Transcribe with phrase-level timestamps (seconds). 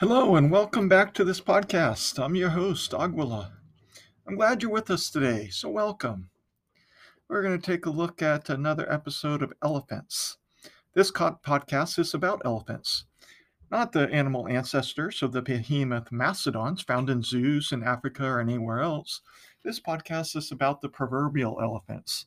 [0.00, 2.18] Hello, and welcome back to this podcast.
[2.18, 3.52] I'm your host, Aguila.
[4.26, 6.30] I'm glad you're with us today, so welcome.
[7.28, 10.38] We're going to take a look at another episode of Elephants.
[10.94, 13.04] This podcast is about elephants,
[13.70, 18.80] not the animal ancestors of the behemoth mastodons found in zoos in Africa or anywhere
[18.80, 19.20] else.
[19.62, 22.24] This podcast is about the proverbial elephants,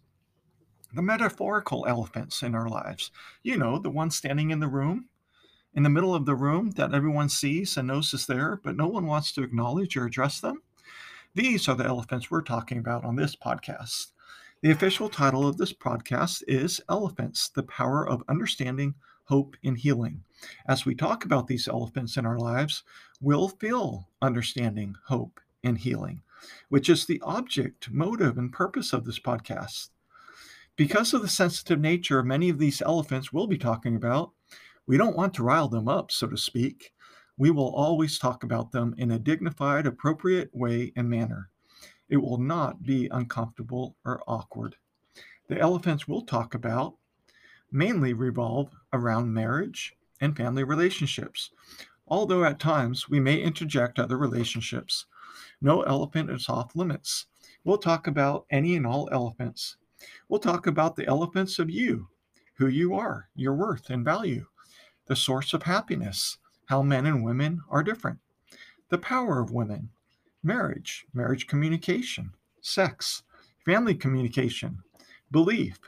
[0.94, 3.10] the metaphorical elephants in our lives.
[3.42, 5.10] You know, the one standing in the room,
[5.75, 8.87] in the middle of the room that everyone sees and knows is there, but no
[8.87, 10.61] one wants to acknowledge or address them.
[11.36, 14.11] These are the elephants we're talking about on this podcast.
[14.61, 18.93] The official title of this podcast is Elephants The Power of Understanding,
[19.25, 20.23] Hope, and Healing.
[20.68, 22.83] As we talk about these elephants in our lives,
[23.19, 26.21] we'll feel understanding, hope, and healing,
[26.69, 29.89] which is the object, motive, and purpose of this podcast.
[30.75, 34.31] Because of the sensitive nature many of these elephants we'll be talking about,
[34.86, 36.94] we don't want to rile them up, so to speak.
[37.38, 41.49] We will always talk about them in a dignified, appropriate way and manner.
[42.09, 44.75] It will not be uncomfortable or awkward.
[45.47, 46.95] The elephants we'll talk about
[47.71, 51.49] mainly revolve around marriage and family relationships,
[52.08, 55.05] although at times we may interject other relationships.
[55.61, 57.25] No elephant is off limits.
[57.63, 59.77] We'll talk about any and all elephants
[60.27, 62.09] We'll talk about the elephants of you,
[62.55, 64.45] who you are, your worth and value,
[65.05, 66.37] the source of happiness,
[66.67, 68.19] how men and women are different,
[68.89, 69.89] the power of women,
[70.41, 73.23] marriage, marriage communication, sex,
[73.65, 74.79] family communication,
[75.31, 75.79] belief,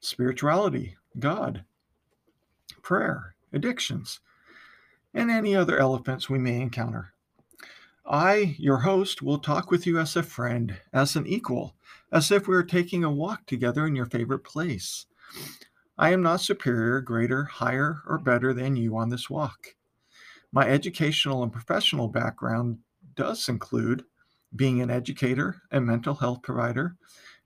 [0.00, 1.64] spirituality, God,
[2.82, 4.20] prayer, addictions,
[5.14, 7.12] and any other elephants we may encounter.
[8.06, 11.76] I, your host, will talk with you as a friend, as an equal,
[12.12, 15.06] as if we were taking a walk together in your favorite place.
[16.00, 19.74] I am not superior, greater, higher, or better than you on this walk.
[20.50, 22.78] My educational and professional background
[23.16, 24.04] does include
[24.56, 26.96] being an educator and mental health provider,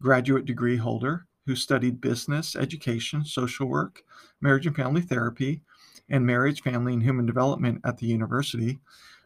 [0.00, 4.04] graduate degree holder who studied business, education, social work,
[4.41, 5.60] marriage and family therapy,
[6.09, 8.78] and marriage, family, and human development at the university.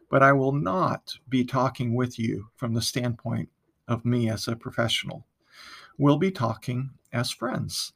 [0.09, 3.49] But I will not be talking with you from the standpoint
[3.87, 5.27] of me as a professional.
[5.99, 7.93] We'll be talking as friends.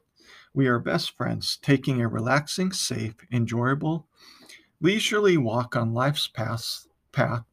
[0.54, 4.08] We are best friends, taking a relaxing, safe, enjoyable,
[4.80, 7.44] leisurely walk on life's path, path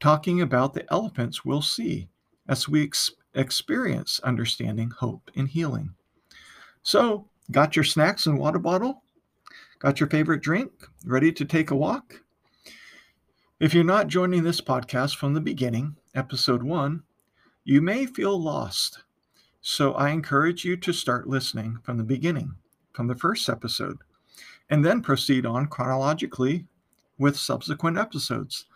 [0.00, 2.08] talking about the elephants we'll see
[2.48, 5.94] as we ex- experience understanding, hope, and healing.
[6.82, 9.02] So, got your snacks and water bottle?
[9.78, 10.70] Got your favorite drink?
[11.04, 12.22] Ready to take a walk?
[13.60, 17.02] If you're not joining this podcast from the beginning, episode one,
[17.64, 19.02] you may feel lost.
[19.60, 22.54] So I encourage you to start listening from the beginning,
[22.92, 23.98] from the first episode,
[24.70, 26.66] and then proceed on chronologically
[27.18, 28.66] with subsequent episodes.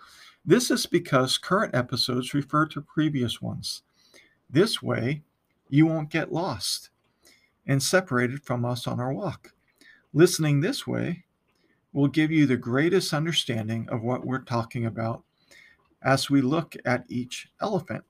[0.44, 3.82] This is because current episodes refer to previous ones.
[4.50, 5.22] This way,
[5.68, 6.90] you won't get lost
[7.66, 9.54] and separated from us on our walk.
[10.12, 11.24] Listening this way
[11.92, 15.22] will give you the greatest understanding of what we're talking about
[16.02, 18.04] as we look at each elephant.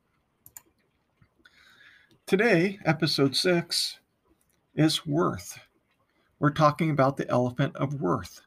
[2.26, 3.98] Today, episode six
[4.74, 5.58] is worth.
[6.38, 8.40] We're talking about the elephant of worth,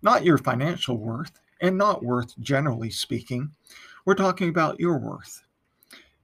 [0.00, 3.50] not your financial worth, and not worth generally speaking.
[4.06, 5.42] We're talking about your worth.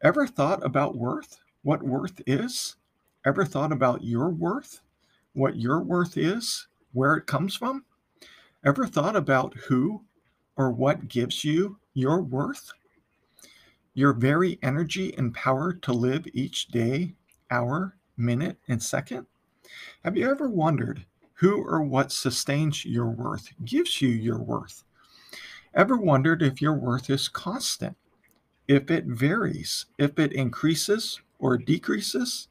[0.03, 1.39] Ever thought about worth?
[1.63, 2.77] What worth is?
[3.27, 4.81] Ever thought about your worth?
[5.35, 6.67] What your worth is?
[6.93, 7.85] Where it comes from?
[8.65, 10.03] Ever thought about who
[10.57, 12.73] or what gives you your worth?
[13.95, 17.15] Your very energy and power to live each day,
[17.51, 19.27] hour, minute, and second?
[20.05, 21.05] Have you ever wondered
[21.35, 24.85] who or what sustains your worth, gives you your worth?
[25.75, 27.97] Ever wondered if your worth is constant,
[28.69, 32.49] if it varies, if it increases or decreases,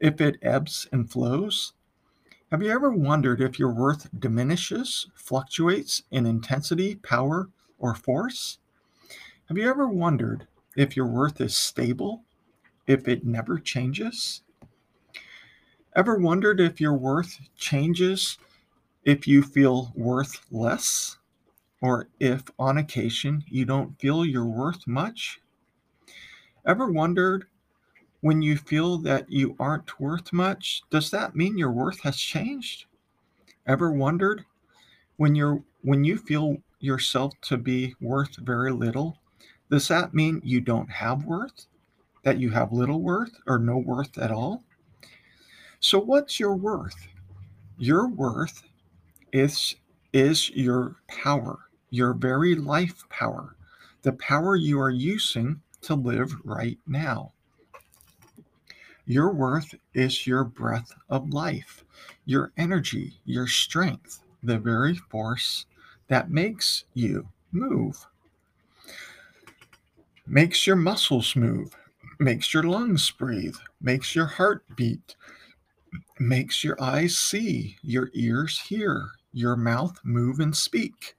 [0.00, 1.72] if it ebbs and flows?
[2.50, 8.58] Have you ever wondered if your worth diminishes, fluctuates in intensity, power, or force?
[9.48, 10.46] Have you ever wondered
[10.76, 12.24] if your worth is stable,
[12.86, 14.42] if it never changes?
[15.96, 18.38] Ever wondered if your worth changes
[19.04, 21.18] if you feel worth less?
[21.82, 25.40] Or if on occasion you don't feel you're worth much?
[26.66, 27.46] Ever wondered
[28.20, 32.84] when you feel that you aren't worth much, does that mean your worth has changed?
[33.66, 34.44] Ever wondered
[35.16, 39.18] when you're when you feel yourself to be worth very little,
[39.70, 41.66] does that mean you don't have worth?
[42.24, 44.64] That you have little worth or no worth at all?
[45.78, 47.08] So, what's your worth?
[47.78, 48.64] Your worth
[49.32, 49.76] is,
[50.12, 53.56] is your power, your very life power,
[54.02, 57.32] the power you are using to live right now.
[59.06, 61.84] Your worth is your breath of life,
[62.24, 65.66] your energy, your strength, the very force
[66.08, 68.06] that makes you move.
[70.32, 71.76] Makes your muscles move,
[72.20, 75.16] makes your lungs breathe, makes your heart beat,
[76.20, 81.16] makes your eyes see, your ears hear, your mouth move and speak.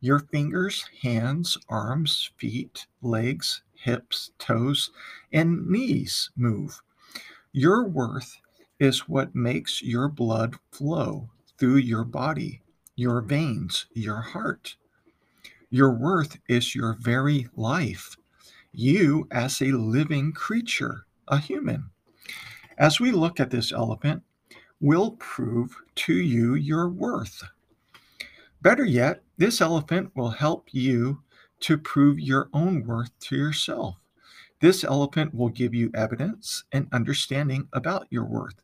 [0.00, 4.90] Your fingers, hands, arms, feet, legs, hips, toes,
[5.34, 6.80] and knees move.
[7.52, 8.40] Your worth
[8.80, 12.62] is what makes your blood flow through your body,
[12.96, 14.74] your veins, your heart.
[15.68, 18.16] Your worth is your very life,
[18.72, 21.90] you as a living creature, a human.
[22.78, 24.22] As we look at this elephant,
[24.80, 27.42] we'll prove to you your worth.
[28.60, 31.22] Better yet, this elephant will help you
[31.60, 33.96] to prove your own worth to yourself.
[34.60, 38.62] This elephant will give you evidence and understanding about your worth.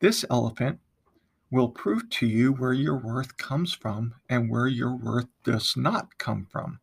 [0.00, 0.80] This elephant
[1.50, 6.18] will prove to you where your worth comes from and where your worth does not
[6.18, 6.80] come from.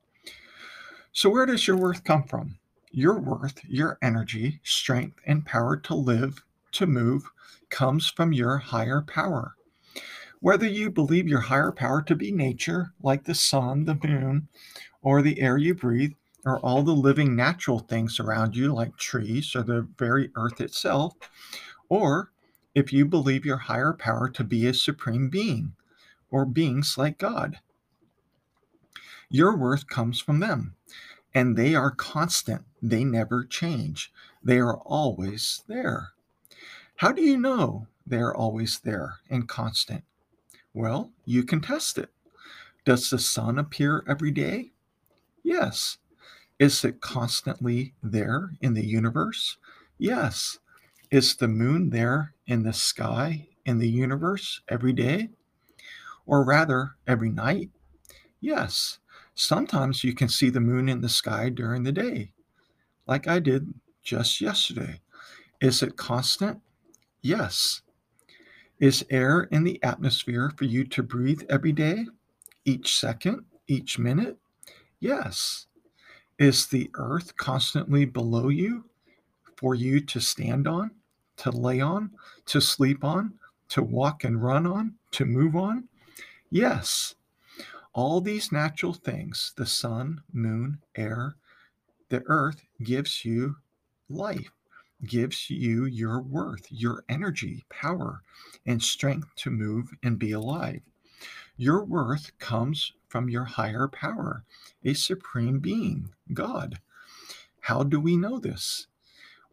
[1.18, 2.58] So, where does your worth come from?
[2.92, 7.32] Your worth, your energy, strength, and power to live, to move,
[7.70, 9.56] comes from your higher power.
[10.42, 14.50] Whether you believe your higher power to be nature, like the sun, the moon,
[15.02, 16.12] or the air you breathe,
[16.44, 21.14] or all the living natural things around you, like trees or the very earth itself,
[21.88, 22.34] or
[22.76, 25.76] if you believe your higher power to be a supreme being
[26.30, 27.60] or beings like God.
[29.30, 30.76] Your worth comes from them,
[31.36, 32.64] and they are constant.
[32.82, 34.12] They never change.
[34.42, 36.14] They are always there.
[36.96, 40.06] How do you know they are always there and constant?
[40.74, 42.10] Well, you can test it.
[42.86, 44.72] Does the sun appear every day?
[45.44, 45.98] Yes.
[46.58, 49.58] Is it constantly there in the universe?
[49.98, 50.60] Yes.
[51.12, 55.30] Is the moon there in the sky in the universe every day?
[56.26, 57.72] Or rather, every night?
[58.40, 59.00] Yes.
[59.36, 62.32] Sometimes you can see the moon in the sky during the day,
[63.06, 65.02] like I did just yesterday.
[65.60, 66.62] Is it constant?
[67.22, 67.82] Yes.
[68.80, 72.06] Is air in the atmosphere for you to breathe every day,
[72.64, 74.38] each second, each minute?
[75.00, 75.68] Yes.
[76.40, 78.86] Is the earth constantly below you
[79.58, 80.92] for you to stand on,
[81.38, 82.12] to lay on,
[82.48, 83.34] to sleep on,
[83.70, 85.90] to walk and run on, to move on?
[86.52, 87.16] Yes.
[87.96, 91.38] All these natural things, the sun, moon, air,
[92.10, 93.56] the earth gives you
[94.10, 94.52] life,
[95.06, 98.22] gives you your worth, your energy, power,
[98.66, 100.82] and strength to move and be alive.
[101.56, 104.44] Your worth comes from your higher power,
[104.84, 106.82] a supreme being, God.
[107.62, 108.88] How do we know this?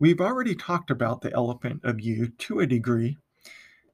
[0.01, 3.19] We've already talked about the elephant of you to a degree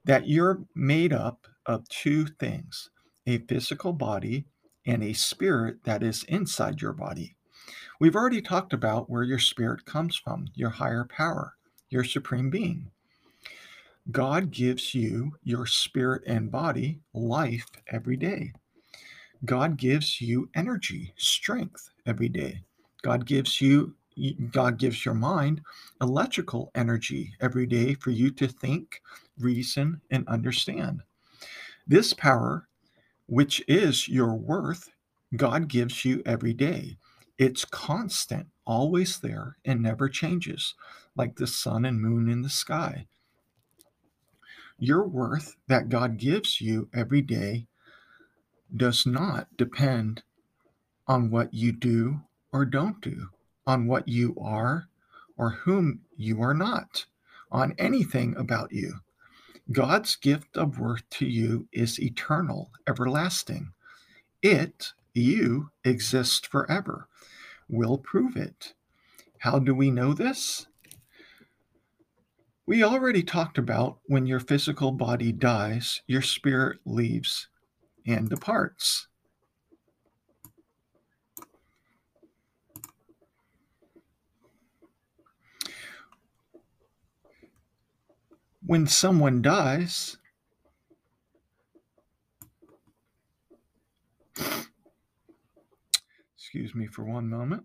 [0.05, 2.89] that you're made up of two things
[3.27, 4.45] a physical body
[4.85, 7.35] and a spirit that is inside your body.
[7.99, 11.55] We've already talked about where your spirit comes from, your higher power,
[11.89, 12.91] your supreme being.
[14.11, 18.53] God gives you, your spirit and body, life every day.
[19.45, 22.63] God gives you energy, strength every day.
[23.01, 23.95] God gives you
[24.51, 25.61] God gives your mind
[26.01, 29.01] electrical energy every day for you to think,
[29.39, 31.01] reason, and understand.
[31.87, 32.68] This power,
[33.29, 34.89] which is your worth,
[35.35, 36.97] God gives you every day.
[37.37, 40.73] It's constant, always there, and never changes,
[41.15, 43.05] like the sun and moon in the sky.
[44.79, 47.67] Your worth that God gives you every day
[48.75, 50.23] does not depend
[51.07, 52.21] on what you do
[52.51, 53.29] or don't do,
[53.67, 54.89] on what you are
[55.37, 57.05] or whom you are not,
[57.51, 58.95] on anything about you.
[59.71, 63.71] God's gift of worth to you is eternal, everlasting.
[64.41, 67.07] It, you, exist forever.
[67.67, 68.73] We'll prove it.
[69.39, 70.65] How do we know this?
[72.65, 77.47] We already talked about when your physical body dies, your spirit leaves
[78.07, 79.08] and departs.
[88.69, 90.17] When someone dies,
[96.37, 97.63] excuse me for one moment.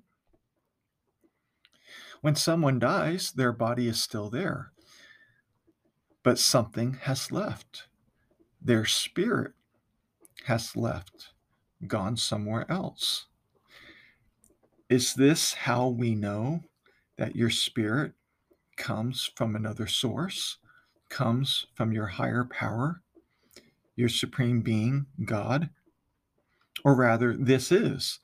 [2.23, 4.73] When someone dies, their body is still there,
[6.23, 7.87] but something has left.
[8.63, 9.53] Their spirit
[10.47, 11.35] has left.
[11.87, 13.27] gone somewhere else.
[14.89, 16.63] Is this how we know
[17.19, 18.15] that your spirit
[18.79, 20.57] comes from another source,
[21.15, 23.01] comes from your higher power,
[23.95, 25.71] your supreme being, God?
[26.85, 28.19] Or rather, this is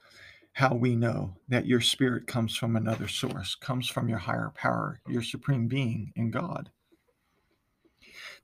[0.54, 5.00] how we know that your spirit comes from another source, comes from your higher power,
[5.06, 6.70] your supreme being, in God.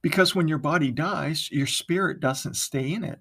[0.00, 3.19] Because when your body dies, your spirit doesn't stay in it.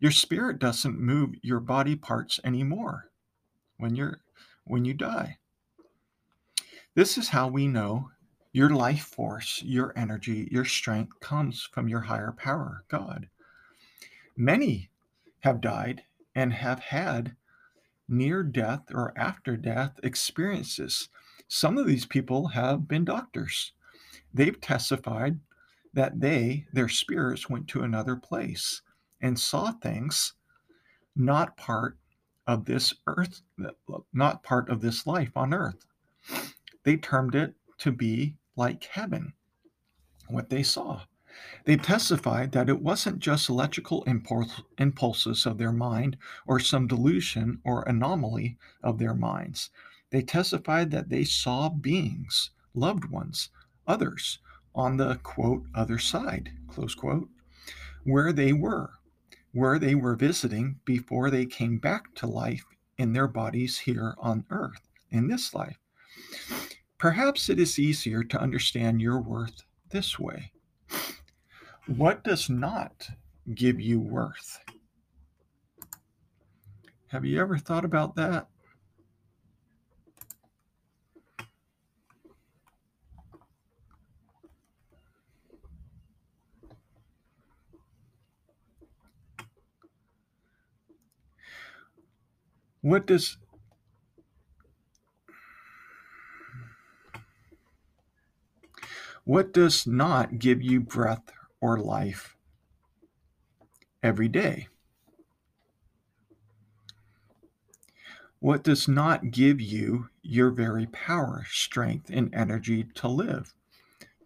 [0.00, 3.10] Your spirit doesn't move your body parts anymore
[3.76, 4.20] when you're
[4.64, 5.36] when you die.
[6.94, 8.10] This is how we know
[8.58, 13.28] your life force, your energy, your strength comes from your higher power, God.
[14.36, 14.90] Many
[15.40, 16.02] have died
[16.34, 17.36] and have had
[18.08, 21.08] near death or after death experiences.
[21.46, 23.74] Some of these people have been doctors.
[24.34, 25.38] They've testified
[25.94, 28.82] that they, their spirits, went to another place
[29.20, 30.32] and saw things
[31.14, 31.96] not part
[32.48, 33.40] of this earth,
[34.12, 35.86] not part of this life on earth.
[36.82, 39.32] They termed it to be like heaven,
[40.26, 41.02] what they saw.
[41.64, 44.04] They testified that it wasn't just electrical
[44.78, 49.70] impulses of their mind or some delusion or anomaly of their minds.
[50.10, 53.50] They testified that they saw beings, loved ones,
[53.86, 54.40] others,
[54.74, 57.28] on the quote, other side, close quote,
[58.02, 58.90] where they were,
[59.52, 62.64] where they were visiting before they came back to life
[62.96, 65.78] in their bodies here on earth, in this life.
[66.98, 70.50] Perhaps it is easier to understand your worth this way.
[71.86, 73.08] What does not
[73.54, 74.58] give you worth?
[77.08, 78.48] Have you ever thought about that?
[92.80, 93.38] What does
[99.28, 101.30] What does not give you breath
[101.60, 102.34] or life
[104.02, 104.68] every day?
[108.38, 113.52] What does not give you your very power, strength, and energy to live,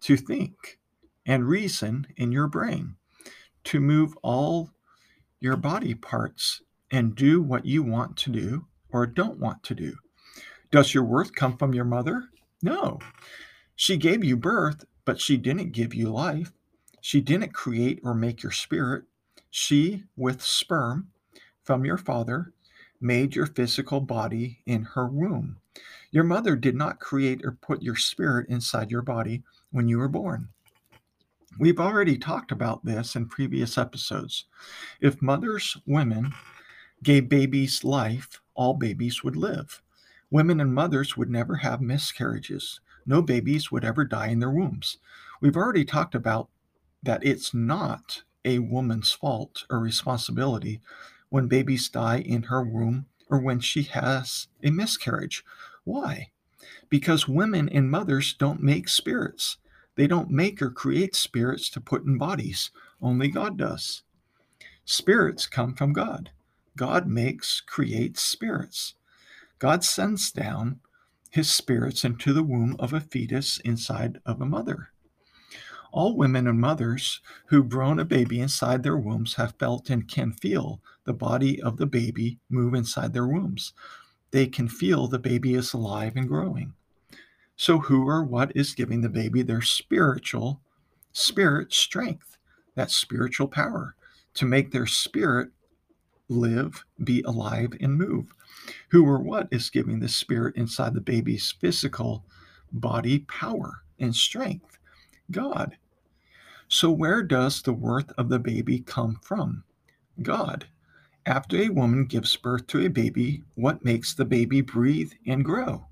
[0.03, 0.79] to think,
[1.25, 2.95] and reason in your brain,
[3.65, 4.71] to move all
[5.41, 9.97] your body parts and do what you want to do or don't want to do?
[10.71, 12.29] Does your worth come from your mother?
[12.61, 12.99] No.
[13.75, 16.51] She gave you birth, but she didn't give you life.
[17.01, 19.03] She didn't create or make your spirit.
[19.49, 21.09] She, with sperm
[21.63, 22.53] from your father,
[23.01, 25.57] made your physical body in her womb.
[26.11, 30.07] Your mother did not create or put your spirit inside your body when you were
[30.07, 30.49] born.
[31.59, 34.45] We've already talked about this in previous episodes.
[35.01, 36.33] If mothers, women,
[37.03, 39.81] gave babies life, all babies would live.
[40.31, 44.97] Women and mothers would never have miscarriages no babies would ever die in their wombs.
[45.41, 46.49] We've already talked about
[47.01, 50.81] that it's not a woman's fault or responsibility
[51.29, 55.43] when babies die in her womb or when she has a miscarriage.
[55.83, 56.29] Why?
[56.89, 59.57] Because women and mothers don't make spirits.
[59.95, 62.71] They don't make or create spirits to put in bodies.
[63.01, 64.03] Only God does.
[64.85, 66.31] Spirits come from God.
[66.75, 68.95] God makes, creates spirits.
[69.59, 70.79] God sends down
[71.33, 74.89] his spirits into the womb of a fetus inside of a mother.
[75.91, 80.33] All women and mothers who've grown a baby inside their wombs have felt and can
[80.33, 83.73] feel the body of the baby move inside their wombs.
[84.29, 86.75] They can feel the baby is alive and growing.
[87.55, 90.61] So, who or what is giving the baby their spiritual
[91.13, 92.37] spirit strength,
[92.75, 93.95] that spiritual power
[94.35, 95.49] to make their spirit
[96.29, 98.27] live, be alive, and move?
[98.89, 102.25] Who or what is giving the spirit inside the baby's physical
[102.71, 104.77] body power and strength?
[105.31, 105.77] God.
[106.67, 109.63] So, where does the worth of the baby come from?
[110.21, 110.67] God.
[111.25, 115.87] After a woman gives birth to a baby, what makes the baby breathe and grow?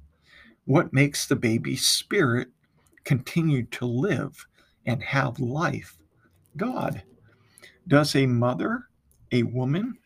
[0.66, 2.50] What makes the baby's spirit
[3.04, 4.46] continue to live
[4.86, 5.98] and have life?
[6.58, 7.04] God.
[7.88, 8.90] Does a mother,
[9.32, 9.98] a woman,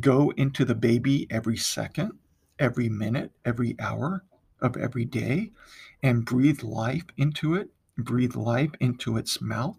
[0.00, 2.12] go into the baby every second,
[2.58, 4.24] every minute, every hour
[4.60, 5.52] of every day
[6.02, 9.78] and breathe life into it, breathe life into its mouth,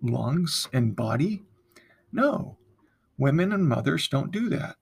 [0.00, 1.42] lungs, and body?
[2.12, 2.56] No,
[3.18, 4.76] women and mothers don't do that.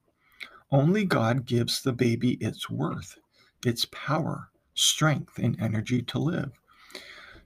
[0.70, 3.18] Only God gives the baby its worth,
[3.64, 6.52] its power, strength, and energy to live.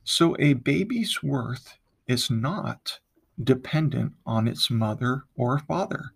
[0.05, 1.77] So a baby's worth
[2.07, 3.01] is not
[3.43, 6.13] dependent on its mother or father.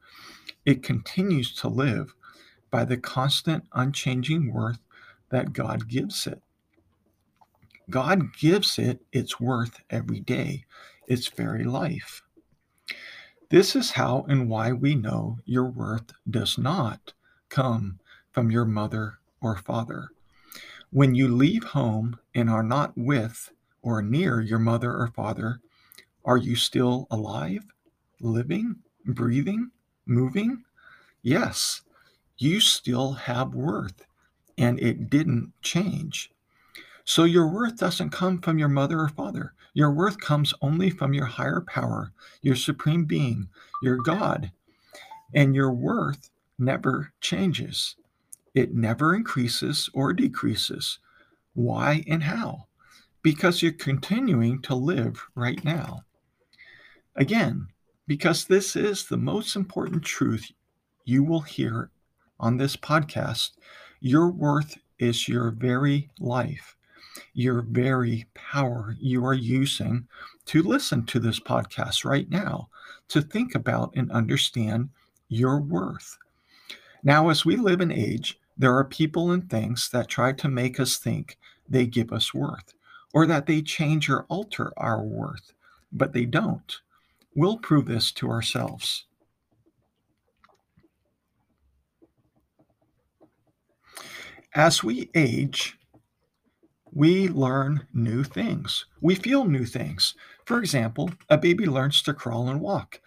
[0.64, 2.14] it continues to live
[2.70, 4.78] by the constant, unchanging worth
[5.30, 6.42] that God gives it.
[7.90, 10.64] God gives it its worth every day,
[11.06, 12.22] its very life.
[13.50, 17.12] This is how and why we know your worth does not
[17.48, 17.98] come
[18.30, 20.08] from your mother or father.
[20.90, 23.50] When you leave home and are not with
[23.82, 25.60] or near your mother or father,
[26.24, 27.64] are you still alive,
[28.20, 29.70] living, breathing,
[30.06, 30.64] moving?
[31.22, 31.82] Yes,
[32.38, 34.04] you still have worth
[34.58, 36.30] and it didn't change.
[37.04, 39.54] So your worth doesn't come from your mother or father.
[39.74, 42.12] Your worth comes only from your higher power,
[42.42, 43.48] your supreme being,
[43.82, 44.52] your God.
[45.34, 47.96] And your worth never changes.
[48.54, 50.98] It never increases or decreases.
[51.54, 52.66] Why and how?
[53.22, 56.04] Because you're continuing to live right now.
[57.16, 57.68] Again,
[58.06, 60.50] because this is the most important truth
[61.04, 61.90] you will hear
[62.40, 63.50] on this podcast.
[64.00, 66.76] Your worth is your very life
[67.34, 70.06] your very power you are using
[70.46, 72.68] to listen to this podcast right now,
[73.08, 74.88] to think about and understand
[75.28, 76.18] your worth.
[77.02, 80.78] Now, as we live in age, there are people and things that try to make
[80.78, 81.38] us think
[81.68, 82.74] they give us worth
[83.14, 85.52] or that they change or alter our worth,
[85.92, 86.80] but they don't.
[87.34, 89.06] We'll prove this to ourselves.
[94.54, 95.78] As we age,
[96.92, 98.84] we learn new things.
[99.00, 100.14] We feel new things.
[100.44, 103.00] For example, a baby learns to crawl and walk.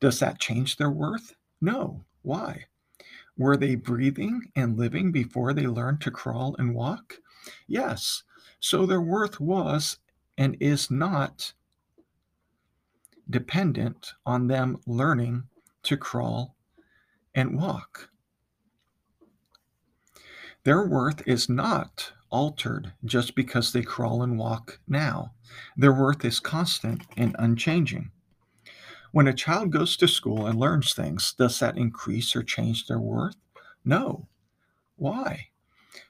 [0.00, 1.34] Does that change their worth?
[1.60, 2.04] No.
[2.22, 2.64] Why?
[3.36, 7.18] Were they breathing and living before they learned to crawl and walk?
[7.66, 8.22] Yes.
[8.60, 9.98] So their worth was
[10.38, 11.52] and is not
[13.28, 15.44] dependent on them learning
[15.82, 16.56] to crawl
[17.34, 18.10] and walk.
[20.64, 25.32] Their worth is not altered just because they crawl and walk now.
[25.76, 28.10] Their worth is constant and unchanging.
[29.12, 32.98] When a child goes to school and learns things, does that increase or change their
[32.98, 33.36] worth?
[33.84, 34.28] No.
[34.96, 35.48] Why?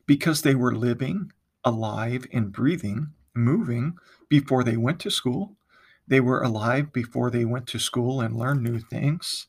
[0.07, 1.33] Because they were living,
[1.64, 3.96] alive, and breathing, moving
[4.28, 5.58] before they went to school.
[6.09, 9.47] They were alive before they went to school and learned new things.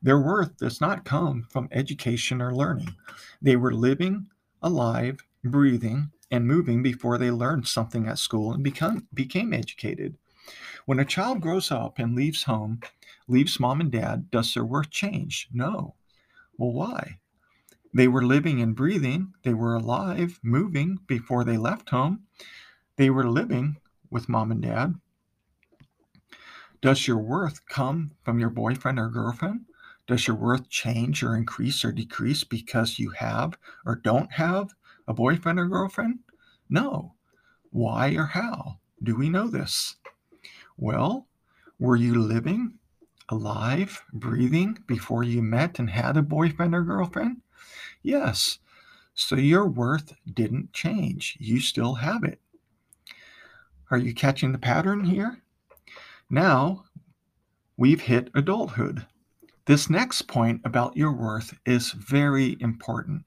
[0.00, 2.94] Their worth does not come from education or learning.
[3.42, 4.28] They were living,
[4.62, 10.16] alive, breathing, and moving before they learned something at school and become, became educated.
[10.86, 12.80] When a child grows up and leaves home,
[13.26, 15.48] leaves mom and dad, does their worth change?
[15.52, 15.94] No.
[16.56, 17.18] Well, why?
[17.92, 22.22] They were living and breathing, they were alive, moving before they left home.
[22.96, 23.78] They were living
[24.10, 24.94] with mom and dad.
[26.80, 29.64] Does your worth come from your boyfriend or girlfriend?
[30.06, 34.74] Does your worth change or increase or decrease because you have or don't have
[35.06, 36.20] a boyfriend or girlfriend?
[36.70, 37.14] No.
[37.70, 39.96] Why or how do we know this?
[40.76, 41.26] Well,
[41.78, 42.78] were you living,
[43.28, 47.42] alive, breathing before you met and had a boyfriend or girlfriend?
[48.02, 48.60] Yes.
[49.14, 51.36] So your worth didn't change.
[51.40, 52.40] You still have it.
[53.90, 55.42] Are you catching the pattern here?
[56.30, 56.84] Now
[57.78, 59.06] we've hit adulthood.
[59.64, 63.24] This next point about your worth is very important,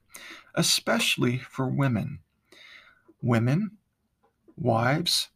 [0.53, 2.19] especially for women.
[3.21, 3.77] Women,
[4.55, 5.29] wives,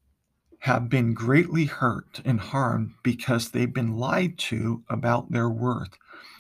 [0.60, 5.98] have been greatly hurt and harmed because they've been lied to about their worth,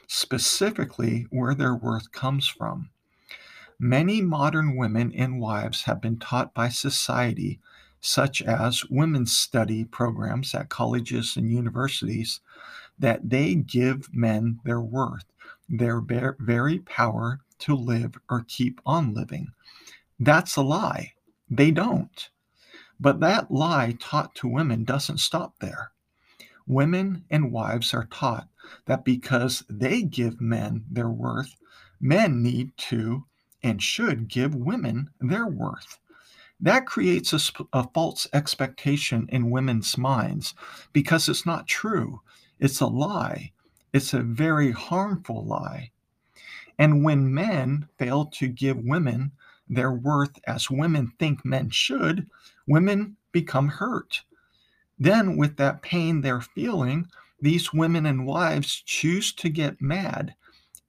[0.07, 2.89] specifically where their worth comes from.
[3.79, 7.59] Many modern women and wives have been taught by society,
[8.05, 12.39] such as women's study programs at colleges and universities,
[12.99, 15.25] that they give men their worth,
[15.67, 15.99] their
[16.39, 19.47] very power to live or keep on living.
[20.19, 21.13] That's a lie.
[21.49, 22.29] They don't.
[22.99, 25.91] But that lie taught to women doesn't stop there.
[26.67, 28.47] Women and wives are taught
[28.85, 31.55] that because they give men their worth,
[31.99, 33.25] men need to
[33.63, 35.97] and should give women their worth.
[36.65, 37.39] That creates a,
[37.73, 40.55] a, false expectation in women's minds
[40.93, 42.21] because it's not true.
[42.59, 43.51] It's a lie.
[43.93, 45.91] It's a very harmful lie.
[46.79, 49.31] And when men fail to give women
[49.69, 52.27] their worth as women think men should,
[52.65, 54.23] women become hurt.
[54.97, 57.07] Then, with that pain they're feeling,
[57.39, 60.33] these women and wives choose to get mad,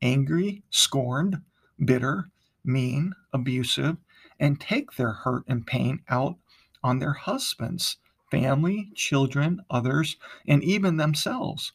[0.00, 1.42] angry, scorned,
[1.84, 2.30] bitter,
[2.64, 3.98] mean, abusive,
[4.38, 6.36] and take their hurt and pain out
[6.82, 7.96] on their husbands,
[8.30, 11.72] family, children, others, and even themselves.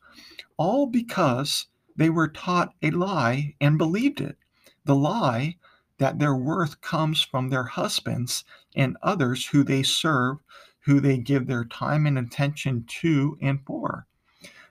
[0.58, 4.38] All because they were taught a lie and believed it.
[4.86, 5.58] The lie
[5.98, 8.44] that their worth comes from their husbands
[8.76, 10.38] and others who they serve,
[10.82, 14.08] who they give their time and attention to and for.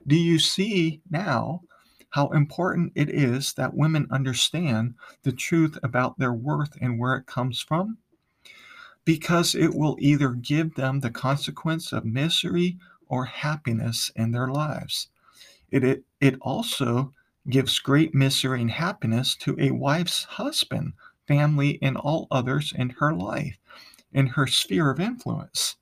[0.06, 1.62] Do you see now
[2.10, 7.26] how important it is that women understand the truth about their worth and where it
[7.26, 7.98] comes from?
[9.04, 15.08] Because it will either give them the consequence of misery or happiness in their lives.
[15.70, 17.12] It, it, it also
[17.48, 20.92] gives great misery and happiness to a wife's husband,
[21.26, 23.56] family, and all others in her life,
[24.12, 25.76] in her sphere of influence.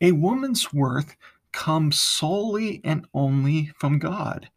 [0.00, 1.16] A woman's worth
[1.52, 4.50] comes solely and only from God,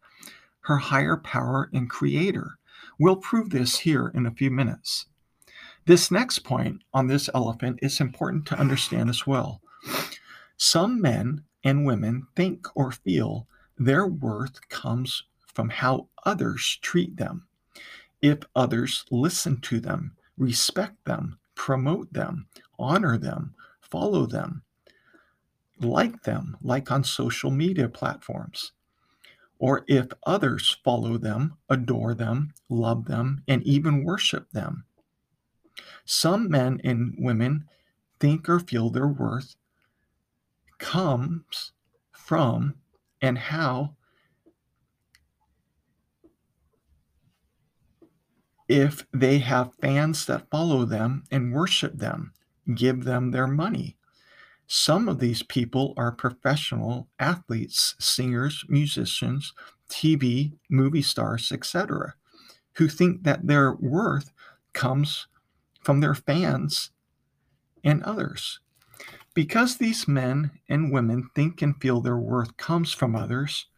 [0.68, 2.58] her higher power and creator.
[2.98, 5.06] We'll prove this here in a few minutes.
[5.86, 9.62] This next point on this elephant is important to understand as well.
[10.58, 13.46] Some men and women think or feel
[13.78, 17.46] their worth comes from how others treat them.
[18.20, 22.46] If others listen to them, respect them, promote them,
[22.78, 24.64] honor them, follow them,
[25.80, 28.72] like them, like on social media platforms,
[29.58, 34.84] or if others follow them, adore them, love them, and even worship them.
[36.04, 37.64] Some men and women
[38.20, 39.56] think or feel their worth
[40.78, 41.72] comes
[42.12, 42.74] from
[43.20, 43.96] and how
[48.68, 52.32] if they have fans that follow them and worship them,
[52.74, 53.96] give them their money.
[54.70, 59.54] Some of these people are professional athletes, singers, musicians,
[59.88, 62.14] TV, movie stars, etc.,
[62.74, 64.30] who think that their worth
[64.74, 65.26] comes
[65.80, 66.90] from their fans
[67.82, 68.60] and others.
[69.32, 73.68] Because these men and women think and feel their worth comes from others,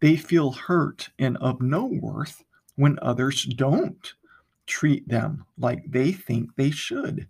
[0.00, 2.44] they feel hurt and of no worth
[2.76, 4.12] when others don't
[4.66, 7.26] treat them like they think they should.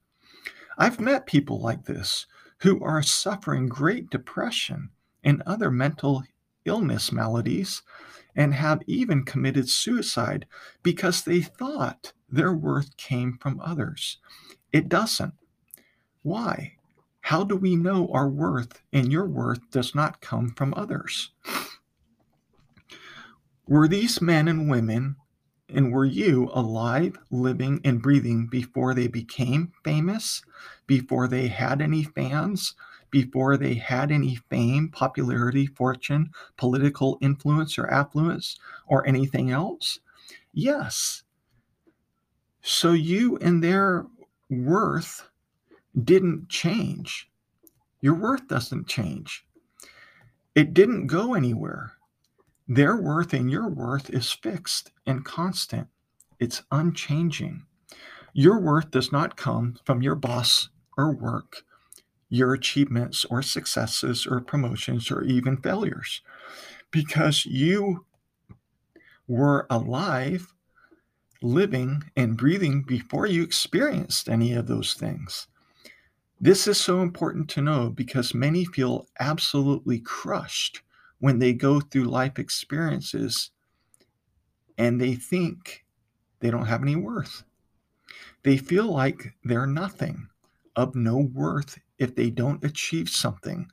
[0.76, 2.26] I've met people like this
[2.62, 4.90] who are suffering great depression
[5.24, 6.22] and other mental
[6.64, 7.82] illness maladies
[8.36, 10.46] and have even committed suicide
[10.82, 14.18] because they thought their worth came from others.
[14.72, 15.34] It doesn't.
[16.22, 16.76] Why?
[17.22, 21.32] How do we know our worth and your worth does not come from others?
[23.66, 25.16] Were these men and women,
[25.74, 30.42] and were you alive, living, and breathing before they became famous,
[30.86, 32.74] before they had any fans,
[33.10, 39.98] before they had any fame, popularity, fortune, political influence, or affluence, or anything else?
[40.52, 41.22] Yes.
[42.62, 44.06] So you and their
[44.48, 45.28] worth
[46.04, 47.30] didn't change.
[48.00, 49.44] Your worth doesn't change.
[50.54, 51.92] It didn't go anywhere.
[52.72, 55.88] Their worth and your worth is fixed and constant,
[56.38, 57.66] it's unchanging.
[58.32, 61.64] Your worth does not come from your boss or work,
[62.28, 66.20] your achievements or successes or promotions or even failures,
[66.92, 68.06] because you
[69.26, 70.54] were alive,
[71.42, 75.48] living, and breathing before you experienced any of those things.
[76.40, 80.82] This is so important to know because many feel absolutely crushed
[81.20, 83.50] when they go through life experiences
[84.78, 85.84] and they think
[86.40, 87.44] they don't have any worth.
[88.42, 90.28] They feel like they're nothing,
[90.76, 93.70] of no worth if they don't achieve something,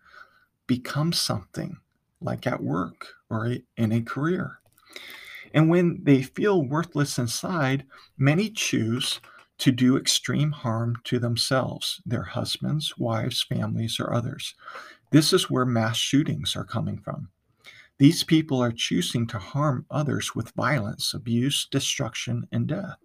[0.68, 1.78] become something,
[2.20, 4.60] like at work or in a career.
[5.54, 7.86] And when they feel worthless inside,
[8.18, 9.22] many choose
[9.60, 14.54] to do extreme harm to themselves, their husbands, wives, families, or others.
[15.12, 17.30] This is where mass shootings are coming from.
[18.00, 22.98] These people are choosing to harm others with violence, abuse, destruction, and death,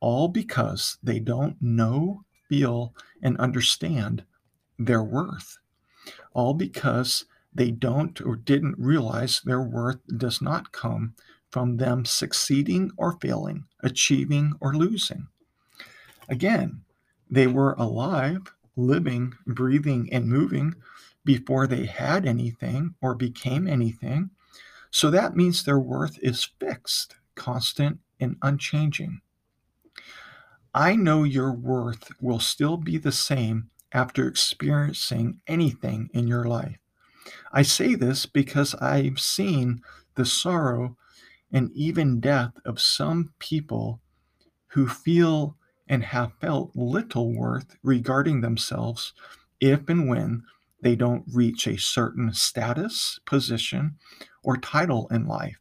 [0.00, 4.24] all because they don't know, feel, and understand
[4.78, 5.58] their worth,
[6.32, 11.14] all because they don't or didn't realize their worth does not come
[11.50, 15.28] from them succeeding or failing, achieving or losing.
[16.28, 16.82] Again,
[17.30, 20.74] they were alive, living, breathing, and moving
[21.24, 24.30] before they had anything or became anything.
[24.90, 29.20] So that means their worth is fixed, constant, and unchanging.
[30.74, 36.78] I know your worth will still be the same after experiencing anything in your life.
[37.52, 39.82] I say this because I've seen
[40.16, 40.96] the sorrow
[41.52, 44.00] and even death of some people
[44.68, 45.56] who feel
[45.88, 49.12] and have felt little worth regarding themselves
[49.60, 50.42] if and when
[50.84, 53.96] they don't reach a certain status, position,
[54.42, 55.56] or title in life,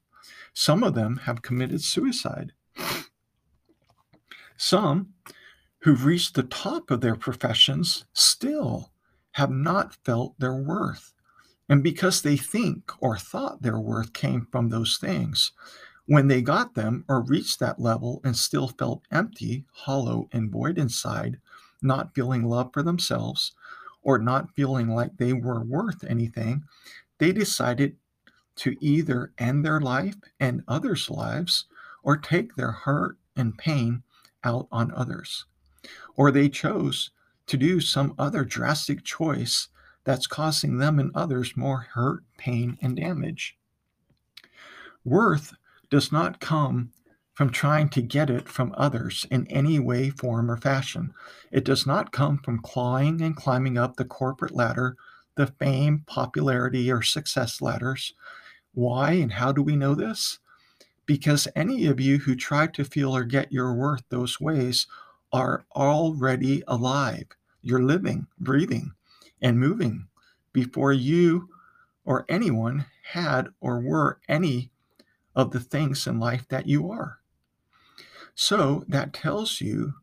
[0.53, 2.51] Some of them have committed suicide.
[4.57, 5.13] Some
[5.79, 8.91] who've reached the top of their professions still
[9.31, 11.13] have not felt their worth.
[11.69, 15.53] And because they think or thought their worth came from those things,
[16.05, 20.77] when they got them or reached that level and still felt empty, hollow, and void
[20.77, 21.39] inside,
[21.81, 23.53] not feeling love for themselves
[24.04, 26.63] or not feeling like they were worth anything,
[27.18, 27.96] they decided
[28.56, 31.66] to either end their life and others' lives
[32.04, 34.04] or take their hurt and pain
[34.44, 35.46] out on others.
[36.16, 37.12] Or they chose
[37.48, 39.70] to do some other drastic choice
[40.04, 43.58] that's causing them and others more hurt, pain, and damage.
[45.06, 45.54] Worth
[45.89, 46.92] does not come
[47.34, 51.13] from trying to get it from others in any way, form, or fashion.
[51.52, 54.96] It does not come from clawing and climbing up the corporate ladder,
[55.36, 58.13] the fame, popularity, or success ladders.
[58.74, 60.39] Why and how do we know this?
[61.06, 64.88] Because any of you who try to feel or get your worth those ways
[65.32, 67.26] are already alive.
[67.62, 68.93] You're living, breathing,
[69.41, 70.08] and moving
[70.54, 71.50] before you
[72.06, 74.69] or anyone had or were any
[75.36, 77.19] of the things in life that you are.
[78.36, 79.93] So that tells you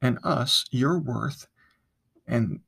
[0.00, 1.46] and us your worth
[2.26, 2.60] and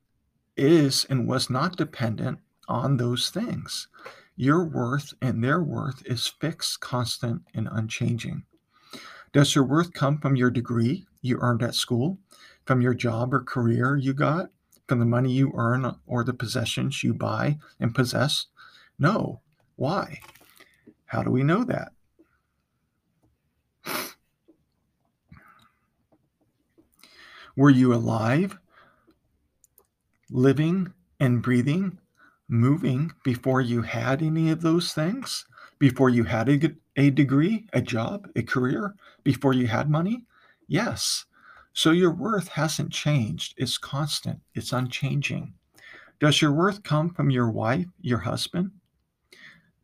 [0.56, 3.88] is and was not dependent on those things.
[4.36, 8.44] Your worth and their worth is fixed, constant, and unchanging.
[9.32, 12.18] Does your worth come from your degree you earned at school,
[12.64, 14.50] from your job or career you got,
[14.86, 18.46] from the money you earn or the possessions you buy and possess?
[18.98, 19.40] No.
[19.76, 20.20] Why?
[21.06, 21.92] How do we know that?
[27.58, 28.56] Were you alive,
[30.30, 31.98] living and breathing,
[32.48, 35.44] moving before you had any of those things?
[35.80, 38.94] Before you had a, a degree, a job, a career?
[39.24, 40.24] Before you had money?
[40.68, 41.24] Yes.
[41.72, 43.54] So your worth hasn't changed.
[43.56, 45.52] It's constant, it's unchanging.
[46.20, 48.70] Does your worth come from your wife, your husband?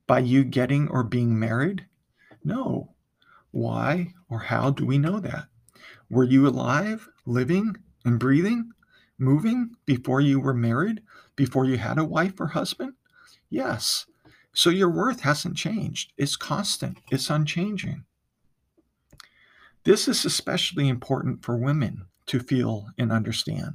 [0.06, 1.84] By you getting or being married?
[2.44, 2.94] No.
[3.50, 5.48] Why or how do we know that?
[6.10, 8.72] Were you alive, living, and breathing,
[9.18, 11.02] moving before you were married,
[11.36, 12.94] before you had a wife or husband?
[13.48, 14.06] Yes.
[14.52, 16.12] So your worth hasn't changed.
[16.16, 18.04] It's constant, it's unchanging.
[19.84, 23.74] This is especially important for women to feel and understand.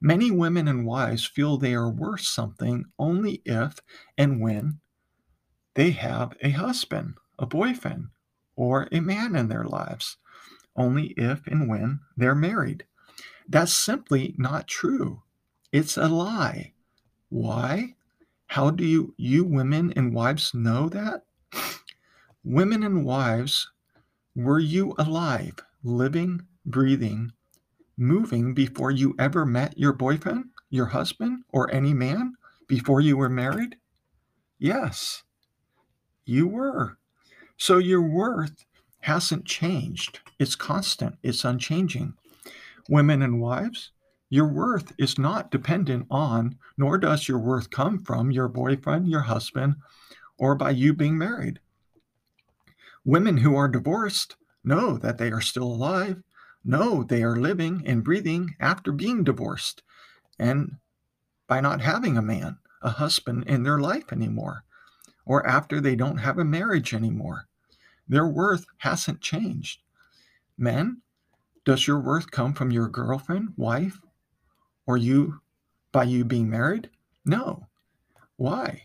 [0.00, 3.78] Many women and wives feel they are worth something only if
[4.18, 4.80] and when
[5.74, 8.08] they have a husband, a boyfriend,
[8.56, 10.16] or a man in their lives
[10.76, 12.84] only if and when they're married.
[13.48, 15.22] That's simply not true.
[15.72, 16.72] It's a lie.
[17.28, 17.96] Why?
[18.46, 21.24] How do you, you women and wives know that?
[22.44, 23.70] Women and wives,
[24.36, 27.32] were you alive, living, breathing,
[27.96, 32.34] moving before you ever met your boyfriend, your husband, or any man
[32.68, 33.76] before you were married?
[34.58, 35.22] Yes,
[36.24, 36.98] you were.
[37.56, 38.64] So your worth
[39.04, 40.20] hasn't changed.
[40.38, 42.14] It's constant, it's unchanging.
[42.88, 43.90] Women and wives,
[44.30, 49.20] your worth is not dependent on, nor does your worth come from your boyfriend, your
[49.20, 49.76] husband,
[50.38, 51.60] or by you being married.
[53.04, 56.22] Women who are divorced know that they are still alive,
[56.64, 59.82] know they are living and breathing after being divorced,
[60.38, 60.76] and
[61.46, 64.64] by not having a man, a husband in their life anymore,
[65.26, 67.48] or after they don't have a marriage anymore.
[68.08, 69.80] Their worth hasn't changed.
[70.58, 71.00] Men,
[71.64, 74.00] does your worth come from your girlfriend, wife,
[74.86, 75.40] or you
[75.92, 76.90] by you being married?
[77.24, 77.66] No.
[78.36, 78.82] Why?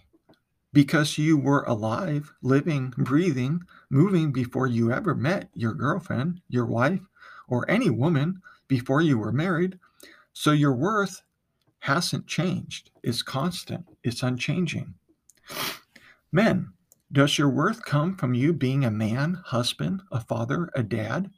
[0.71, 7.01] Because you were alive, living, breathing, moving before you ever met your girlfriend, your wife,
[7.47, 9.79] or any woman before you were married.
[10.33, 11.21] So your worth
[11.79, 12.91] hasn't changed.
[13.03, 14.93] It's constant, it's unchanging.
[16.31, 16.71] Men,
[17.11, 21.31] does your worth come from you being a man, husband, a father, a dad?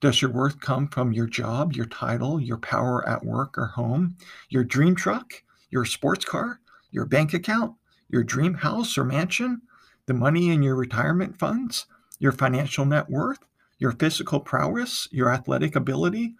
[0.00, 4.16] Does your worth come from your job, your title, your power at work or home,
[4.48, 7.74] your dream truck, your sports car, your bank account,
[8.08, 9.62] your dream house or mansion,
[10.06, 11.86] the money in your retirement funds,
[12.18, 13.38] your financial net worth,
[13.78, 16.34] your physical prowess, your athletic ability,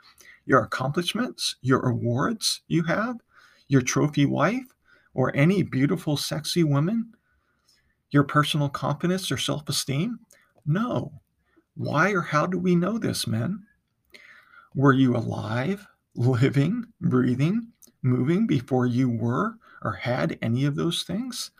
[0.46, 3.18] your accomplishments, your awards you have,
[3.68, 4.74] your trophy wife,
[5.14, 7.12] or any beautiful, sexy woman
[8.10, 10.18] your personal confidence or self esteem?
[10.64, 11.20] No.
[11.74, 13.64] Why or how do we know this, men?
[14.74, 17.68] Were you alive, living, breathing,
[18.02, 21.50] moving before you were or had any of those things?